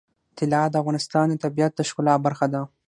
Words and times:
طلا 0.37 0.61
د 0.69 0.75
افغانستان 0.81 1.25
د 1.29 1.35
طبیعت 1.43 1.71
د 1.75 1.79
ښکلا 1.89 2.15
برخه 2.25 2.45
ده. 2.53 2.61